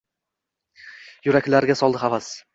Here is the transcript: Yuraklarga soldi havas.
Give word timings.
Yuraklarga 1.29 1.77
soldi 1.85 2.05
havas. 2.07 2.33